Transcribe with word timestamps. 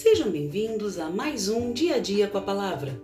Sejam 0.00 0.30
bem-vindos 0.30 0.96
a 0.96 1.10
mais 1.10 1.48
um 1.48 1.72
Dia 1.72 1.96
a 1.96 1.98
Dia 1.98 2.28
com 2.28 2.38
a 2.38 2.40
Palavra, 2.40 3.02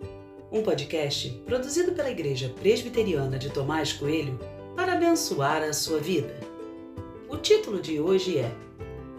um 0.53 0.63
podcast 0.63 1.29
produzido 1.45 1.91
pela 1.91 2.09
Igreja 2.09 2.55
Presbiteriana 2.61 3.37
de 3.37 3.51
Tomás 3.51 3.93
Coelho 3.93 4.39
para 4.77 4.93
abençoar 4.93 5.61
a 5.61 5.73
sua 5.73 5.99
vida. 5.99 6.39
O 7.29 7.37
título 7.37 7.83
de 7.83 7.99
hoje 7.99 8.39
é 8.39 8.49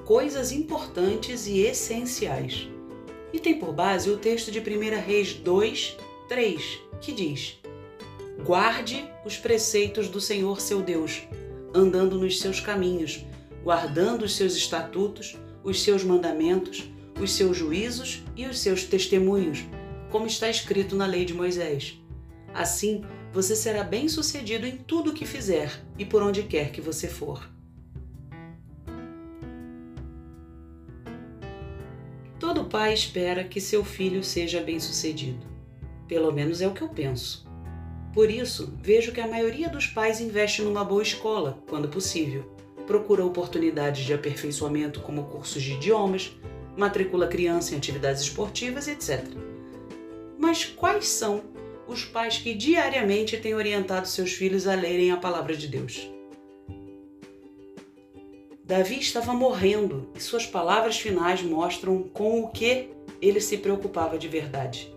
Coisas 0.05 0.53
Importantes 0.53 1.47
e 1.47 1.59
Essenciais 1.59 2.69
e 3.33 3.41
tem 3.41 3.59
por 3.59 3.73
base 3.73 4.09
o 4.09 4.15
texto 4.15 4.51
de 4.51 4.59
1 4.61 4.63
Reis 5.05 5.33
2, 5.33 5.97
3, 6.29 6.79
que 7.01 7.11
diz: 7.11 7.59
Guarde 8.45 9.05
os 9.25 9.35
preceitos 9.35 10.07
do 10.07 10.21
Senhor 10.21 10.61
seu 10.61 10.81
Deus, 10.81 11.23
andando 11.73 12.17
nos 12.17 12.39
seus 12.39 12.61
caminhos, 12.61 13.25
guardando 13.65 14.23
os 14.23 14.33
seus 14.33 14.55
estatutos, 14.55 15.35
os 15.61 15.83
seus 15.83 16.05
mandamentos, 16.05 16.94
os 17.19 17.31
seus 17.31 17.57
juízos 17.57 18.23
e 18.35 18.45
os 18.45 18.59
seus 18.59 18.83
testemunhos, 18.83 19.65
como 20.09 20.27
está 20.27 20.49
escrito 20.49 20.95
na 20.95 21.05
lei 21.05 21.25
de 21.25 21.33
Moisés. 21.33 21.99
Assim, 22.53 23.03
você 23.33 23.55
será 23.55 23.83
bem-sucedido 23.83 24.65
em 24.65 24.77
tudo 24.77 25.11
o 25.11 25.13
que 25.13 25.25
fizer 25.25 25.81
e 25.97 26.05
por 26.05 26.23
onde 26.23 26.43
quer 26.43 26.71
que 26.71 26.79
você 26.79 27.07
for. 27.07 27.49
Todo 32.39 32.65
pai 32.65 32.93
espera 32.93 33.43
que 33.43 33.59
seu 33.59 33.83
filho 33.83 34.23
seja 34.23 34.61
bem-sucedido. 34.61 35.45
Pelo 36.07 36.31
menos 36.31 36.61
é 36.61 36.67
o 36.67 36.73
que 36.73 36.81
eu 36.81 36.89
penso. 36.89 37.45
Por 38.13 38.29
isso, 38.29 38.73
vejo 38.81 39.11
que 39.11 39.19
a 39.19 39.27
maioria 39.27 39.67
dos 39.67 39.87
pais 39.87 40.21
investe 40.21 40.61
numa 40.61 40.85
boa 40.85 41.01
escola, 41.01 41.61
quando 41.67 41.89
possível. 41.89 42.49
Procura 42.87 43.25
oportunidades 43.25 44.05
de 44.05 44.13
aperfeiçoamento 44.13 45.01
como 45.01 45.25
cursos 45.25 45.61
de 45.61 45.73
idiomas, 45.73 46.31
matricula 46.77 47.27
criança 47.27 47.73
em 47.73 47.77
atividades 47.77 48.21
esportivas, 48.21 48.87
etc. 48.87 49.23
Mas 50.37 50.65
quais 50.65 51.07
são 51.07 51.43
os 51.87 52.03
pais 52.03 52.37
que 52.37 52.53
diariamente 52.53 53.37
têm 53.37 53.53
orientado 53.53 54.07
seus 54.07 54.33
filhos 54.33 54.67
a 54.67 54.75
lerem 54.75 55.11
a 55.11 55.17
palavra 55.17 55.55
de 55.55 55.67
Deus? 55.67 56.09
Davi 58.63 58.99
estava 58.99 59.31
morrendo 59.31 60.09
e 60.15 60.19
suas 60.19 60.45
palavras 60.45 60.99
finais 60.99 61.41
mostram 61.43 62.01
com 62.01 62.41
o 62.41 62.47
que 62.49 62.89
ele 63.21 63.39
se 63.39 63.57
preocupava 63.57 64.17
de 64.17 64.27
verdade. 64.27 64.91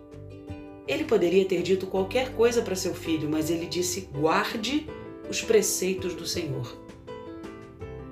Ele 0.87 1.05
poderia 1.05 1.45
ter 1.45 1.63
dito 1.63 1.87
qualquer 1.87 2.35
coisa 2.35 2.63
para 2.63 2.75
seu 2.75 2.95
filho, 2.95 3.29
mas 3.29 3.51
ele 3.51 3.67
disse: 3.67 4.09
guarde 4.11 4.87
os 5.29 5.43
preceitos 5.43 6.15
do 6.15 6.27
Senhor. 6.27 6.83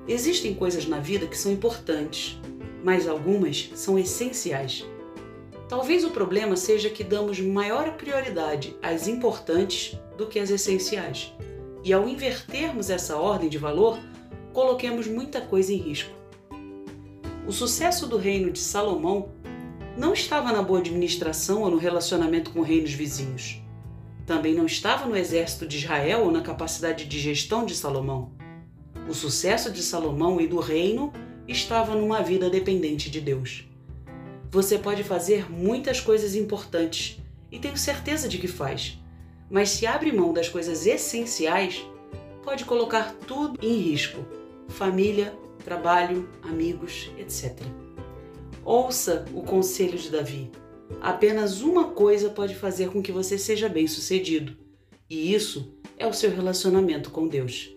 Existem 0.06 0.54
coisas 0.54 0.86
na 0.86 1.00
vida 1.00 1.26
que 1.26 1.36
são 1.36 1.50
importantes, 1.50 2.38
mas 2.86 3.08
algumas 3.08 3.68
são 3.74 3.98
essenciais. 3.98 4.86
Talvez 5.68 6.04
o 6.04 6.10
problema 6.10 6.54
seja 6.54 6.88
que 6.88 7.02
damos 7.02 7.40
maior 7.40 7.96
prioridade 7.96 8.76
às 8.80 9.08
importantes 9.08 9.98
do 10.16 10.28
que 10.28 10.38
às 10.38 10.50
essenciais. 10.50 11.32
E 11.82 11.92
ao 11.92 12.08
invertermos 12.08 12.88
essa 12.88 13.16
ordem 13.16 13.48
de 13.48 13.58
valor, 13.58 13.98
coloquemos 14.52 15.08
muita 15.08 15.40
coisa 15.40 15.72
em 15.72 15.78
risco. 15.78 16.14
O 17.44 17.50
sucesso 17.50 18.06
do 18.06 18.18
reino 18.18 18.52
de 18.52 18.60
Salomão 18.60 19.30
não 19.98 20.12
estava 20.12 20.52
na 20.52 20.62
boa 20.62 20.78
administração 20.78 21.62
ou 21.62 21.70
no 21.72 21.78
relacionamento 21.78 22.52
com 22.52 22.60
reinos 22.60 22.92
vizinhos. 22.92 23.60
Também 24.24 24.54
não 24.54 24.64
estava 24.64 25.08
no 25.08 25.16
exército 25.16 25.66
de 25.66 25.78
Israel 25.78 26.20
ou 26.20 26.30
na 26.30 26.40
capacidade 26.40 27.04
de 27.04 27.18
gestão 27.18 27.66
de 27.66 27.74
Salomão. 27.74 28.30
O 29.08 29.14
sucesso 29.14 29.72
de 29.72 29.82
Salomão 29.82 30.40
e 30.40 30.46
do 30.46 30.60
reino 30.60 31.12
estava 31.48 31.94
numa 31.94 32.22
vida 32.22 32.50
dependente 32.50 33.10
de 33.10 33.20
Deus. 33.20 33.64
Você 34.50 34.78
pode 34.78 35.04
fazer 35.04 35.50
muitas 35.50 36.00
coisas 36.00 36.34
importantes 36.34 37.18
e 37.50 37.58
tenho 37.58 37.76
certeza 37.76 38.28
de 38.28 38.38
que 38.38 38.48
faz, 38.48 38.98
mas 39.50 39.70
se 39.70 39.86
abre 39.86 40.12
mão 40.12 40.32
das 40.32 40.48
coisas 40.48 40.86
essenciais, 40.86 41.84
pode 42.42 42.64
colocar 42.64 43.14
tudo 43.26 43.58
em 43.62 43.76
risco 43.76 44.24
família, 44.68 45.32
trabalho, 45.64 46.28
amigos, 46.42 47.10
etc. 47.18 47.56
Ouça 48.64 49.24
o 49.32 49.42
conselho 49.42 49.96
de 49.98 50.10
Davi. 50.10 50.50
Apenas 51.00 51.62
uma 51.62 51.90
coisa 51.90 52.30
pode 52.30 52.54
fazer 52.54 52.90
com 52.90 53.02
que 53.02 53.12
você 53.12 53.38
seja 53.38 53.68
bem-sucedido, 53.68 54.56
e 55.08 55.32
isso 55.34 55.74
é 55.98 56.06
o 56.06 56.12
seu 56.12 56.30
relacionamento 56.30 57.10
com 57.10 57.26
Deus. 57.26 57.75